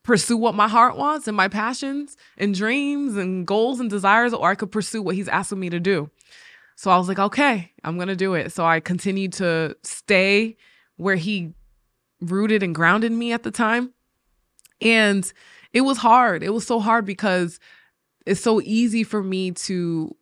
pursue 0.02 0.36
what 0.36 0.54
my 0.54 0.68
heart 0.68 0.96
wants 0.96 1.28
and 1.28 1.36
my 1.36 1.48
passions 1.48 2.16
and 2.38 2.54
dreams 2.54 3.16
and 3.16 3.46
goals 3.46 3.80
and 3.80 3.90
desires, 3.90 4.32
or 4.32 4.50
I 4.50 4.54
could 4.54 4.72
pursue 4.72 5.02
what 5.02 5.14
he's 5.14 5.28
asking 5.28 5.60
me 5.60 5.70
to 5.70 5.80
do. 5.80 6.10
So 6.76 6.90
I 6.90 6.96
was 6.96 7.08
like, 7.08 7.18
okay, 7.18 7.72
I'm 7.84 7.96
going 7.96 8.08
to 8.08 8.16
do 8.16 8.34
it. 8.34 8.52
So 8.52 8.64
I 8.64 8.80
continued 8.80 9.34
to 9.34 9.76
stay 9.82 10.56
where 10.96 11.16
he 11.16 11.52
rooted 12.20 12.62
and 12.62 12.74
grounded 12.74 13.12
me 13.12 13.32
at 13.32 13.42
the 13.42 13.50
time. 13.50 13.92
And 14.80 15.30
it 15.72 15.82
was 15.82 15.98
hard. 15.98 16.42
It 16.42 16.54
was 16.54 16.66
so 16.66 16.80
hard 16.80 17.04
because 17.04 17.60
it's 18.24 18.40
so 18.40 18.60
easy 18.62 19.04
for 19.04 19.22
me 19.22 19.50
to 19.52 20.16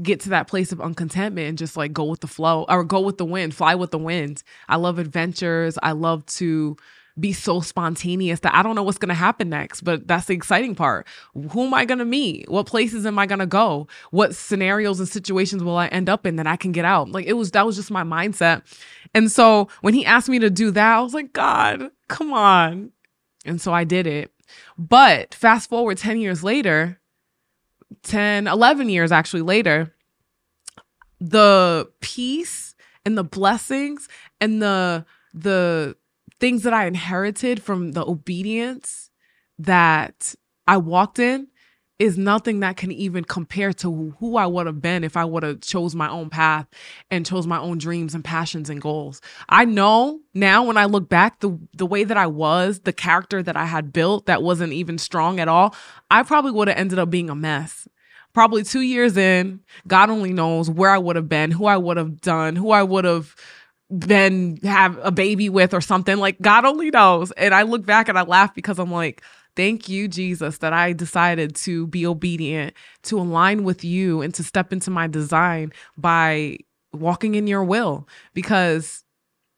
get 0.00 0.20
to 0.20 0.30
that 0.30 0.48
place 0.48 0.72
of 0.72 0.80
uncontentment 0.80 1.48
and 1.48 1.58
just 1.58 1.76
like 1.76 1.92
go 1.92 2.04
with 2.04 2.20
the 2.20 2.26
flow 2.26 2.64
or 2.68 2.84
go 2.84 3.00
with 3.00 3.18
the 3.18 3.24
wind, 3.24 3.54
fly 3.54 3.74
with 3.74 3.90
the 3.90 3.98
wind. 3.98 4.42
I 4.68 4.76
love 4.76 4.98
adventures. 4.98 5.76
I 5.82 5.92
love 5.92 6.24
to 6.26 6.76
be 7.18 7.32
so 7.32 7.60
spontaneous 7.60 8.40
that 8.40 8.54
I 8.54 8.62
don't 8.62 8.74
know 8.74 8.82
what's 8.82 8.98
going 8.98 9.08
to 9.08 9.14
happen 9.14 9.48
next, 9.48 9.82
but 9.82 10.06
that's 10.06 10.26
the 10.26 10.34
exciting 10.34 10.74
part. 10.74 11.06
Who 11.34 11.66
am 11.66 11.74
I 11.74 11.84
going 11.84 11.98
to 11.98 12.04
meet? 12.04 12.48
What 12.50 12.66
places 12.66 13.04
am 13.06 13.18
I 13.18 13.26
going 13.26 13.38
to 13.38 13.46
go? 13.46 13.86
What 14.10 14.34
scenarios 14.34 14.98
and 14.98 15.08
situations 15.08 15.62
will 15.62 15.76
I 15.76 15.88
end 15.88 16.08
up 16.08 16.26
in 16.26 16.36
that 16.36 16.46
I 16.46 16.56
can 16.56 16.72
get 16.72 16.84
out? 16.84 17.10
Like 17.10 17.26
it 17.26 17.34
was, 17.34 17.50
that 17.52 17.66
was 17.66 17.76
just 17.76 17.90
my 17.90 18.02
mindset. 18.02 18.62
And 19.14 19.30
so 19.30 19.68
when 19.82 19.94
he 19.94 20.06
asked 20.06 20.28
me 20.28 20.38
to 20.38 20.50
do 20.50 20.70
that, 20.70 20.96
I 20.96 21.00
was 21.00 21.14
like, 21.14 21.32
God, 21.32 21.90
come 22.08 22.32
on. 22.32 22.92
And 23.44 23.60
so 23.60 23.72
I 23.72 23.84
did 23.84 24.06
it. 24.06 24.32
But 24.78 25.34
fast 25.34 25.68
forward 25.68 25.98
10 25.98 26.18
years 26.18 26.42
later, 26.42 27.00
10, 28.02 28.46
11 28.46 28.88
years 28.88 29.12
actually 29.12 29.42
later, 29.42 29.94
the 31.20 31.88
peace 32.00 32.74
and 33.04 33.16
the 33.16 33.24
blessings 33.24 34.08
and 34.40 34.60
the 34.60 35.04
the 35.34 35.96
things 36.42 36.64
that 36.64 36.74
I 36.74 36.86
inherited 36.86 37.62
from 37.62 37.92
the 37.92 38.04
obedience 38.04 39.10
that 39.60 40.34
I 40.66 40.76
walked 40.76 41.20
in 41.20 41.46
is 42.00 42.18
nothing 42.18 42.58
that 42.60 42.76
can 42.76 42.90
even 42.90 43.22
compare 43.22 43.72
to 43.74 44.12
who 44.18 44.36
I 44.36 44.46
would 44.46 44.66
have 44.66 44.82
been 44.82 45.04
if 45.04 45.16
I 45.16 45.24
would 45.24 45.44
have 45.44 45.60
chose 45.60 45.94
my 45.94 46.08
own 46.08 46.30
path 46.30 46.66
and 47.12 47.24
chose 47.24 47.46
my 47.46 47.60
own 47.60 47.78
dreams 47.78 48.12
and 48.12 48.24
passions 48.24 48.68
and 48.68 48.82
goals. 48.82 49.20
I 49.48 49.66
know 49.66 50.18
now 50.34 50.64
when 50.64 50.76
I 50.76 50.86
look 50.86 51.08
back 51.08 51.38
the 51.38 51.56
the 51.74 51.86
way 51.86 52.02
that 52.02 52.16
I 52.16 52.26
was, 52.26 52.80
the 52.80 52.92
character 52.92 53.40
that 53.40 53.56
I 53.56 53.66
had 53.66 53.92
built 53.92 54.26
that 54.26 54.42
wasn't 54.42 54.72
even 54.72 54.98
strong 54.98 55.38
at 55.38 55.46
all, 55.46 55.76
I 56.10 56.24
probably 56.24 56.50
would 56.50 56.66
have 56.66 56.76
ended 56.76 56.98
up 56.98 57.08
being 57.08 57.30
a 57.30 57.36
mess. 57.36 57.86
Probably 58.32 58.64
2 58.64 58.80
years 58.80 59.16
in, 59.16 59.60
God 59.86 60.10
only 60.10 60.32
knows 60.32 60.68
where 60.68 60.90
I 60.90 60.98
would 60.98 61.14
have 61.14 61.28
been, 61.28 61.52
who 61.52 61.66
I 61.66 61.76
would 61.76 61.98
have 61.98 62.20
done, 62.20 62.56
who 62.56 62.72
I 62.72 62.82
would 62.82 63.04
have 63.04 63.36
been 63.98 64.58
have 64.62 64.98
a 65.02 65.10
baby 65.10 65.48
with 65.48 65.74
or 65.74 65.80
something. 65.80 66.16
Like 66.16 66.40
God 66.40 66.64
only 66.64 66.90
knows. 66.90 67.30
And 67.32 67.54
I 67.54 67.62
look 67.62 67.84
back 67.84 68.08
and 68.08 68.18
I 68.18 68.22
laugh 68.22 68.54
because 68.54 68.78
I'm 68.78 68.90
like, 68.90 69.22
thank 69.54 69.88
you, 69.88 70.08
Jesus, 70.08 70.58
that 70.58 70.72
I 70.72 70.92
decided 70.92 71.54
to 71.56 71.86
be 71.86 72.06
obedient, 72.06 72.74
to 73.04 73.18
align 73.18 73.64
with 73.64 73.84
you, 73.84 74.22
and 74.22 74.32
to 74.34 74.42
step 74.42 74.72
into 74.72 74.90
my 74.90 75.06
design 75.06 75.72
by 75.96 76.58
walking 76.92 77.34
in 77.34 77.46
your 77.46 77.64
will. 77.64 78.08
Because 78.34 79.04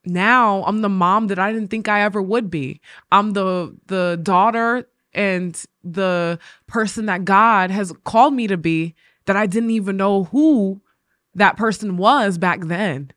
now 0.04 0.64
I'm 0.64 0.82
the 0.82 0.88
mom 0.88 1.28
that 1.28 1.38
I 1.38 1.52
didn't 1.52 1.68
think 1.68 1.88
I 1.88 2.02
ever 2.02 2.20
would 2.20 2.50
be. 2.50 2.80
I'm 3.12 3.32
the 3.32 3.76
the 3.86 4.18
daughter 4.22 4.88
and 5.14 5.62
the 5.84 6.38
person 6.66 7.06
that 7.06 7.24
God 7.24 7.70
has 7.70 7.92
called 8.04 8.34
me 8.34 8.48
to 8.48 8.56
be 8.56 8.94
that 9.26 9.36
I 9.36 9.46
didn't 9.46 9.70
even 9.70 9.96
know 9.96 10.24
who 10.24 10.82
that 11.34 11.56
person 11.56 11.96
was 11.96 12.38
back 12.38 12.60
then. 12.62 13.10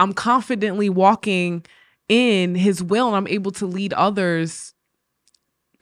I'm 0.00 0.14
confidently 0.14 0.88
walking 0.88 1.64
in 2.08 2.54
his 2.54 2.82
will 2.82 3.08
and 3.08 3.16
I'm 3.16 3.28
able 3.28 3.52
to 3.52 3.66
lead 3.66 3.92
others 3.92 4.74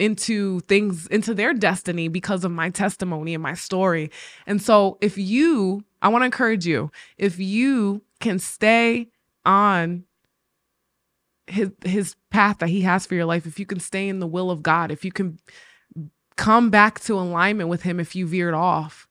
into 0.01 0.61
things 0.61 1.07
into 1.07 1.35
their 1.35 1.55
destiny 1.55 2.09
because 2.09 2.45
of 2.45 2.51
my 2.51 2.69
testimony 2.69 3.33
and 3.33 3.43
my 3.43 3.55
story. 3.55 4.11
And 4.47 4.61
so 4.61 4.99
if 5.01 5.17
you 5.17 5.85
I 6.03 6.09
want 6.09 6.23
to 6.23 6.27
encourage 6.27 6.67
you 6.67 6.91
if 7.17 7.39
you 7.39 8.03
can 8.21 8.41
stay 8.41 9.09
on 9.47 10.05
his 11.47 11.71
his 11.85 12.17
path 12.31 12.59
that 12.59 12.69
he 12.69 12.83
has 12.83 13.07
for 13.07 13.15
your 13.15 13.25
life 13.25 13.47
if 13.47 13.59
you 13.61 13.67
can 13.67 13.81
stay 13.81 14.09
in 14.09 14.19
the 14.19 14.27
will 14.27 14.51
of 14.51 14.63
God 14.65 14.91
if 14.91 15.05
you 15.05 15.13
can 15.13 15.39
come 16.37 16.71
back 16.71 17.01
to 17.01 17.15
alignment 17.15 17.69
with 17.69 17.83
him 17.83 17.99
if 18.01 18.15
you 18.17 18.27
veered 18.27 18.55
off 18.55 19.09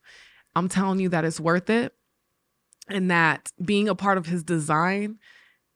I'm 0.54 0.68
telling 0.68 1.00
you 1.00 1.08
that 1.08 1.24
it's 1.24 1.40
worth 1.40 1.68
it 1.68 1.94
and 2.90 3.10
that 3.10 3.52
being 3.62 3.88
a 3.88 3.94
part 3.94 4.18
of 4.18 4.26
his 4.26 4.42
design 4.42 5.18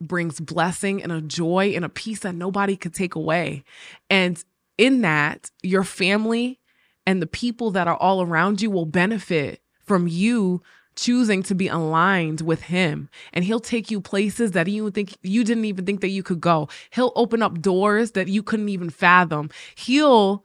brings 0.01 0.41
blessing 0.41 1.03
and 1.03 1.13
a 1.13 1.21
joy 1.21 1.73
and 1.75 1.85
a 1.85 1.89
peace 1.89 2.21
that 2.21 2.35
nobody 2.35 2.77
could 2.77 2.95
take 2.95 3.15
away. 3.15 3.65
And 4.11 4.43
in 4.79 5.03
that, 5.03 5.51
your 5.63 5.85
family 5.85 6.59
and 7.07 7.23
the 7.23 7.27
people 7.27 7.71
that 7.73 7.89
are 7.89 7.97
all 7.97 8.23
around 8.23 8.61
you 8.61 8.71
will 8.71 8.87
benefit 8.87 9.61
from 9.85 10.09
you 10.09 10.63
choosing 10.95 11.43
to 11.43 11.55
be 11.55 11.69
aligned 11.69 12.41
with 12.43 12.63
him. 12.63 13.09
And 13.33 13.45
he'll 13.45 13.61
take 13.61 13.91
you 13.91 14.01
places 14.01 14.53
that 14.53 14.69
you 14.69 14.91
think 14.91 15.17
you 15.23 15.45
didn't 15.45 15.65
even 15.65 15.87
think 15.87 16.01
that 16.01 16.09
you 16.09 16.23
could 16.23 16.41
go. 16.41 16.69
He'll 16.91 17.13
open 17.17 17.43
up 17.43 17.61
doors 17.61 18.13
that 18.13 18.29
you 18.29 18.43
couldn't 18.43 18.69
even 18.69 18.91
fathom. 18.91 19.51
He'll 19.75 20.45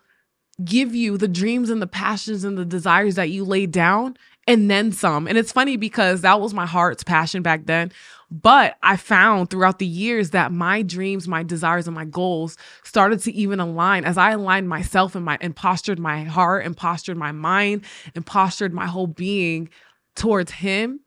give 0.63 0.95
you 0.95 1.17
the 1.17 1.27
dreams 1.27 1.69
and 1.69 1.81
the 1.81 1.87
passions 1.87 2.43
and 2.43 2.57
the 2.57 2.65
desires 2.65 3.15
that 3.15 3.29
you 3.29 3.43
laid 3.43 3.71
down 3.71 4.17
and 4.47 4.71
then 4.71 4.91
some. 4.93 5.27
And 5.27 5.37
it's 5.37 5.51
funny 5.51 5.75
because 5.75 6.21
that 6.21 6.39
was 6.39 6.53
my 6.53 6.65
heart's 6.65 7.03
passion 7.03 7.43
back 7.43 7.65
then. 7.65 7.91
But 8.31 8.77
I 8.81 8.97
found 8.97 9.49
throughout 9.49 9.79
the 9.79 9.85
years 9.85 10.31
that 10.31 10.51
my 10.51 10.81
dreams, 10.81 11.27
my 11.27 11.43
desires, 11.43 11.87
and 11.87 11.95
my 11.95 12.05
goals 12.05 12.57
started 12.83 13.19
to 13.21 13.33
even 13.33 13.59
align 13.59 14.03
as 14.03 14.17
I 14.17 14.31
aligned 14.31 14.67
myself 14.67 15.15
and 15.15 15.23
my 15.23 15.37
and 15.39 15.55
postured 15.55 15.99
my 15.99 16.23
heart 16.23 16.65
and 16.65 16.75
postured 16.75 17.17
my 17.17 17.31
mind 17.31 17.85
and 18.15 18.25
postured 18.25 18.73
my 18.73 18.85
whole 18.85 19.07
being 19.07 19.69
towards 20.15 20.51
him. 20.51 21.01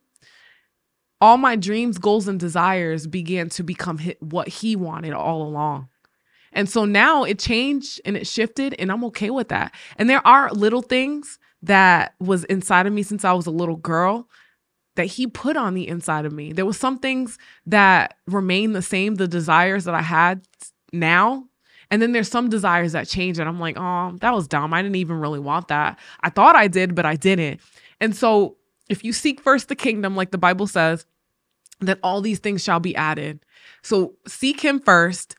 All 1.21 1.37
my 1.37 1.57
dreams, 1.57 1.99
goals, 1.99 2.29
and 2.29 2.41
desires 2.41 3.07
began 3.07 3.51
to 3.51 3.63
become 3.63 3.99
what 4.21 4.49
he 4.49 4.75
wanted 4.75 5.13
all 5.13 5.43
along. 5.43 5.89
And 6.53 6.69
so 6.69 6.87
now 6.87 7.25
it 7.25 7.39
changed 7.39 8.01
and 8.07 8.17
it 8.17 8.27
shifted, 8.27 8.75
and 8.79 8.91
I'm 8.91 9.05
okay 9.05 9.29
with 9.29 9.49
that. 9.49 9.75
And 9.97 10.09
there 10.09 10.27
are 10.27 10.51
little 10.53 10.83
things 10.83 11.39
that 11.63 12.15
was 12.21 12.45
inside 12.45 12.87
of 12.87 12.93
me 12.93 13.03
since 13.03 13.25
I 13.25 13.33
was 13.33 13.47
a 13.47 13.51
little 13.51 13.77
girl 13.77 14.29
that 14.97 15.07
he 15.07 15.27
put 15.27 15.57
on 15.57 15.75
the 15.75 15.87
inside 15.87 16.25
of 16.25 16.33
me. 16.33 16.53
There 16.53 16.67
was 16.67 16.79
some 16.79 16.99
things 16.99 17.39
that 17.67 18.17
remain 18.27 18.73
the 18.73 18.83
same, 18.83 19.15
the 19.15 19.29
desires 19.29 19.85
that 19.85 19.95
I 19.95 20.03
had 20.03 20.43
now. 20.93 21.47
And 21.91 22.01
then 22.01 22.13
there's 22.13 22.31
some 22.31 22.49
desires 22.49 22.93
that 22.93 23.09
change 23.09 23.39
and 23.39 23.49
I'm 23.49 23.59
like, 23.61 23.77
"Oh, 23.79 24.17
that 24.21 24.35
was 24.35 24.47
dumb. 24.47 24.73
I 24.73 24.83
didn't 24.83 24.97
even 24.97 25.19
really 25.19 25.41
want 25.41 25.69
that. 25.69 25.99
I 26.21 26.31
thought 26.31 26.57
I 26.57 26.69
did, 26.69 26.95
but 26.95 27.07
I 27.07 27.17
didn't." 27.17 27.61
And 28.01 28.15
so, 28.15 28.57
if 28.89 29.05
you 29.05 29.13
seek 29.13 29.41
first 29.41 29.69
the 29.69 29.77
kingdom 29.77 30.17
like 30.17 30.31
the 30.31 30.39
Bible 30.39 30.67
says, 30.67 31.07
that 31.81 31.99
all 32.03 32.21
these 32.21 32.39
things 32.39 32.63
shall 32.63 32.81
be 32.81 32.95
added. 32.95 33.45
So, 33.83 34.15
seek 34.27 34.61
him 34.61 34.81
first. 34.81 35.37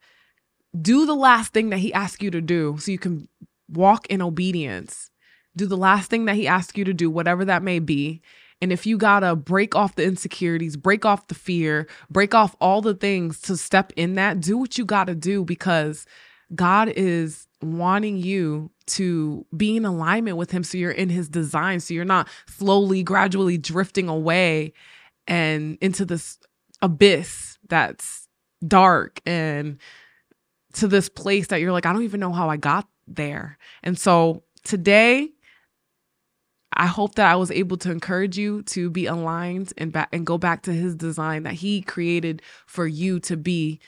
Do 0.81 1.05
the 1.05 1.15
last 1.15 1.53
thing 1.53 1.69
that 1.69 1.77
he 1.77 1.93
asks 1.93 2.21
you 2.21 2.31
to 2.31 2.41
do 2.41 2.77
so 2.79 2.91
you 2.91 2.97
can 2.97 3.27
walk 3.69 4.07
in 4.07 4.21
obedience 4.21 5.10
do 5.55 5.65
the 5.65 5.77
last 5.77 6.09
thing 6.09 6.25
that 6.25 6.35
he 6.35 6.47
asks 6.47 6.77
you 6.77 6.83
to 6.85 6.93
do, 6.93 7.09
whatever 7.09 7.45
that 7.45 7.63
may 7.63 7.79
be. 7.79 8.21
And 8.61 8.71
if 8.71 8.85
you 8.85 8.97
gotta 8.97 9.35
break 9.35 9.75
off 9.75 9.95
the 9.95 10.03
insecurities, 10.05 10.77
break 10.77 11.03
off 11.03 11.27
the 11.27 11.35
fear, 11.35 11.87
break 12.09 12.35
off 12.35 12.55
all 12.61 12.81
the 12.81 12.93
things 12.93 13.41
to 13.41 13.57
step 13.57 13.91
in 13.95 14.15
that, 14.15 14.39
do 14.39 14.57
what 14.57 14.77
you 14.77 14.85
gotta 14.85 15.15
do 15.15 15.43
because 15.43 16.05
God 16.53 16.89
is 16.89 17.47
wanting 17.61 18.17
you 18.17 18.71
to 18.87 19.45
be 19.55 19.77
in 19.77 19.85
alignment 19.85 20.37
with 20.37 20.51
him 20.51 20.63
so 20.63 20.77
you're 20.77 20.91
in 20.91 21.09
his 21.09 21.29
design 21.29 21.79
so 21.79 21.93
you're 21.93 22.03
not 22.03 22.27
slowly 22.47 23.03
gradually 23.03 23.57
drifting 23.57 24.09
away 24.09 24.73
and 25.27 25.77
into 25.79 26.03
this 26.03 26.39
abyss 26.81 27.59
that's 27.69 28.27
dark 28.67 29.21
and 29.25 29.77
to 30.73 30.87
this 30.87 31.07
place 31.09 31.47
that 31.47 31.61
you're 31.61 31.71
like 31.71 31.85
I 31.85 31.93
don't 31.93 32.03
even 32.03 32.19
know 32.19 32.31
how 32.31 32.49
I 32.49 32.57
got 32.57 32.87
there. 33.07 33.57
And 33.83 33.97
so 33.97 34.43
today 34.63 35.29
I 36.73 36.87
hope 36.87 37.15
that 37.15 37.29
I 37.29 37.35
was 37.35 37.51
able 37.51 37.77
to 37.77 37.91
encourage 37.91 38.37
you 38.37 38.63
to 38.63 38.89
be 38.89 39.05
aligned 39.05 39.73
and 39.77 39.91
back 39.91 40.09
and 40.11 40.25
go 40.25 40.37
back 40.37 40.63
to 40.63 40.73
his 40.73 40.95
design 40.95 41.43
that 41.43 41.53
he 41.53 41.81
created 41.81 42.41
for 42.65 42.87
you 42.87 43.19
to 43.21 43.35
be 43.35 43.79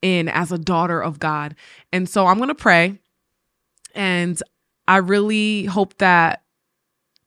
in 0.00 0.28
as 0.28 0.50
a 0.50 0.58
daughter 0.58 1.00
of 1.00 1.18
God. 1.18 1.54
And 1.92 2.08
so 2.08 2.26
I'm 2.26 2.38
going 2.38 2.48
to 2.48 2.54
pray 2.54 2.98
and 3.94 4.42
I 4.88 4.96
really 4.96 5.66
hope 5.66 5.98
that 5.98 6.42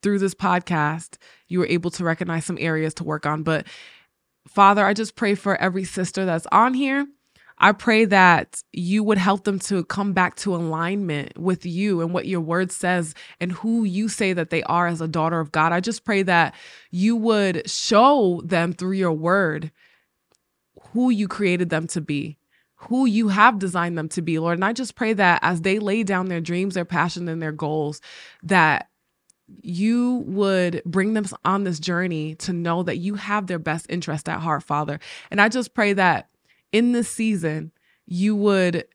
through 0.01 0.19
this 0.19 0.35
podcast 0.35 1.17
you 1.47 1.59
were 1.59 1.67
able 1.67 1.91
to 1.91 2.03
recognize 2.03 2.45
some 2.45 2.57
areas 2.59 2.93
to 2.95 3.03
work 3.03 3.25
on. 3.25 3.43
But 3.43 3.65
Father, 4.47 4.85
I 4.85 4.93
just 4.93 5.15
pray 5.15 5.35
for 5.35 5.55
every 5.55 5.85
sister 5.85 6.25
that's 6.25 6.47
on 6.51 6.73
here 6.73 7.07
I 7.57 7.71
pray 7.71 8.05
that 8.05 8.61
you 8.73 9.03
would 9.03 9.17
help 9.17 9.45
them 9.45 9.59
to 9.59 9.85
come 9.85 10.13
back 10.13 10.35
to 10.37 10.55
alignment 10.55 11.37
with 11.37 11.65
you 11.65 12.01
and 12.01 12.13
what 12.13 12.27
your 12.27 12.41
word 12.41 12.71
says 12.71 13.15
and 13.39 13.51
who 13.51 13.85
you 13.85 14.09
say 14.09 14.33
that 14.33 14.49
they 14.49 14.63
are 14.63 14.87
as 14.87 14.99
a 14.99 15.07
daughter 15.07 15.39
of 15.39 15.51
God. 15.51 15.71
I 15.71 15.79
just 15.79 16.03
pray 16.03 16.23
that 16.23 16.53
you 16.91 17.15
would 17.15 17.69
show 17.69 18.41
them 18.43 18.73
through 18.73 18.93
your 18.93 19.13
word 19.13 19.71
who 20.91 21.09
you 21.09 21.27
created 21.27 21.69
them 21.69 21.87
to 21.87 22.01
be, 22.01 22.37
who 22.75 23.05
you 23.05 23.29
have 23.29 23.59
designed 23.59 23.97
them 23.97 24.09
to 24.09 24.21
be, 24.21 24.37
Lord. 24.37 24.57
And 24.57 24.65
I 24.65 24.73
just 24.73 24.95
pray 24.95 25.13
that 25.13 25.39
as 25.41 25.61
they 25.61 25.79
lay 25.79 26.03
down 26.03 26.27
their 26.27 26.41
dreams, 26.41 26.75
their 26.75 26.85
passion, 26.85 27.27
and 27.29 27.41
their 27.41 27.51
goals, 27.51 28.01
that 28.43 28.89
you 29.61 30.23
would 30.27 30.81
bring 30.85 31.13
them 31.13 31.25
on 31.43 31.63
this 31.63 31.79
journey 31.79 32.35
to 32.35 32.51
know 32.51 32.83
that 32.83 32.97
you 32.97 33.15
have 33.15 33.47
their 33.47 33.59
best 33.59 33.85
interest 33.89 34.27
at 34.27 34.39
heart, 34.39 34.63
Father. 34.63 34.99
And 35.31 35.39
I 35.39 35.49
just 35.49 35.73
pray 35.73 35.93
that 35.93 36.29
in 36.75 36.91
this 36.91 37.07
season, 37.07 37.71
you 38.05 38.35
would 38.35 38.85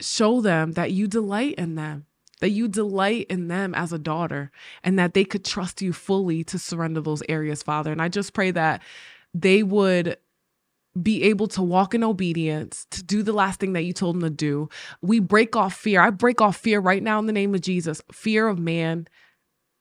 show 0.00 0.40
them 0.40 0.72
that 0.72 0.92
you 0.92 1.08
delight 1.08 1.56
in 1.56 1.74
them, 1.74 2.06
that 2.40 2.50
you 2.50 2.68
delight 2.68 3.26
in 3.28 3.48
them 3.48 3.74
as 3.74 3.92
a 3.92 3.98
daughter, 3.98 4.52
and 4.84 4.96
that 4.96 5.14
they 5.14 5.24
could 5.24 5.44
trust 5.44 5.82
you 5.82 5.92
fully 5.92 6.44
to 6.44 6.56
surrender 6.56 7.00
those 7.00 7.24
areas, 7.28 7.60
Father. 7.60 7.90
And 7.90 8.00
I 8.00 8.08
just 8.08 8.34
pray 8.34 8.52
that 8.52 8.82
they 9.34 9.64
would 9.64 10.16
be 11.02 11.24
able 11.24 11.48
to 11.48 11.60
walk 11.60 11.92
in 11.92 12.04
obedience, 12.04 12.86
to 12.92 13.02
do 13.02 13.24
the 13.24 13.32
last 13.32 13.58
thing 13.58 13.72
that 13.72 13.82
you 13.82 13.92
told 13.92 14.14
them 14.14 14.22
to 14.22 14.30
do. 14.30 14.68
We 15.02 15.18
break 15.18 15.56
off 15.56 15.74
fear. 15.74 16.00
I 16.00 16.10
break 16.10 16.40
off 16.40 16.56
fear 16.56 16.78
right 16.78 17.02
now 17.02 17.18
in 17.18 17.26
the 17.26 17.32
name 17.32 17.52
of 17.52 17.62
Jesus 17.62 18.00
fear 18.12 18.46
of 18.46 18.60
man. 18.60 19.08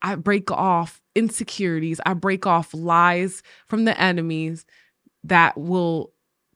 I 0.02 0.16
break 0.16 0.50
off 0.50 1.02
insecurities. 1.14 2.02
I 2.04 2.16
break 2.16 2.48
off 2.48 2.74
lies 2.74 3.44
from 3.68 3.86
the 3.86 4.00
enemies 4.02 4.66
that 5.24 5.56
will 5.56 6.13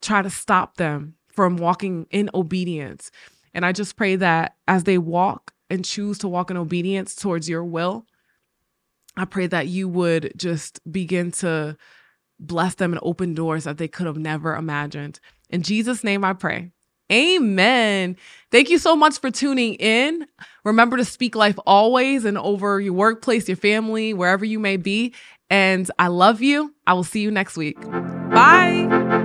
try 0.08 0.22
to 0.22 0.30
stop 0.30 0.78
them 0.78 1.16
from 1.28 1.58
walking 1.58 2.08
in 2.10 2.30
obedience. 2.34 3.12
And 3.54 3.66
I 3.66 3.72
just 3.72 3.96
pray 3.96 4.16
that 4.16 4.56
as 4.68 4.86
they 4.86 4.98
walk 4.98 5.54
and 5.70 5.84
choose 5.84 6.18
to 6.20 6.28
walk 6.28 6.50
in 6.50 6.58
obedience 6.58 7.16
towards 7.16 7.50
your 7.50 7.64
will, 7.64 8.06
I 9.16 9.26
pray 9.26 9.48
that 9.48 9.68
you 9.68 9.90
would 9.90 10.32
just 10.38 10.80
begin 10.92 11.32
to 11.34 11.78
bless 12.40 12.76
them 12.76 12.94
and 12.94 13.00
open 13.04 13.34
doors 13.34 13.64
that 13.64 13.78
they 13.78 13.88
could 13.88 14.06
have 14.06 14.18
never 14.18 14.56
imagined. 14.56 15.20
In 15.50 15.64
Jesus' 15.64 16.04
name 16.04 16.24
I 16.24 16.34
pray. 16.34 16.72
Amen. 17.12 18.18
Thank 18.52 18.70
you 18.70 18.78
so 18.78 18.96
much 18.96 19.20
for 19.20 19.32
tuning 19.32 19.76
in. 19.76 20.28
Remember 20.64 20.98
to 20.98 21.06
speak 21.06 21.36
life 21.36 21.58
always 21.66 22.26
and 22.26 22.38
over 22.38 22.80
your 22.80 22.94
workplace, 22.94 23.48
your 23.48 23.58
family, 23.58 24.14
wherever 24.14 24.46
you 24.46 24.60
may 24.60 24.78
be. 24.78 25.14
And 25.50 25.90
I 25.98 26.08
love 26.08 26.42
you. 26.42 26.74
I 26.86 26.94
will 26.94 27.06
see 27.06 27.22
you 27.22 27.32
next 27.32 27.58
week. 27.58 27.80
Bye. 27.82 29.17